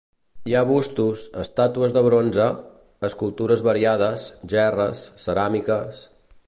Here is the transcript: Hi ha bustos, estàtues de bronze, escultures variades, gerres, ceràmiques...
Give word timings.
Hi 0.51 0.53
ha 0.55 0.61
bustos, 0.69 1.21
estàtues 1.43 1.93
de 1.97 2.03
bronze, 2.07 2.47
escultures 3.11 3.63
variades, 3.69 4.27
gerres, 4.55 5.05
ceràmiques... 5.27 6.07